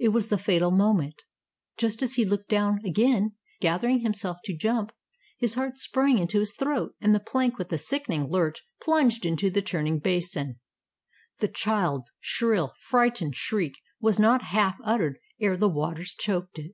It 0.00 0.08
was 0.08 0.30
the 0.30 0.36
fatal 0.36 0.72
moment. 0.72 1.22
Just 1.76 2.02
as 2.02 2.14
he 2.14 2.24
looked 2.24 2.48
down 2.48 2.80
again, 2.84 3.36
gathering 3.60 4.00
himself 4.00 4.38
to 4.42 4.56
jump, 4.56 4.90
his 5.38 5.54
heart 5.54 5.78
sprang 5.78 6.18
into 6.18 6.40
his 6.40 6.52
throat, 6.54 6.96
and 7.00 7.14
the 7.14 7.20
plank 7.20 7.56
with 7.56 7.72
a 7.72 7.78
sickening 7.78 8.24
lurch 8.28 8.64
plunged 8.82 9.24
into 9.24 9.48
the 9.48 9.62
churning 9.62 10.00
basin. 10.00 10.58
The 11.38 11.46
child's 11.46 12.10
shrill, 12.18 12.72
frightened 12.80 13.36
shriek 13.36 13.74
was 14.00 14.18
not 14.18 14.42
half 14.42 14.76
uttered 14.82 15.20
ere 15.40 15.56
the 15.56 15.68
waters 15.68 16.16
choked 16.18 16.58
it. 16.58 16.72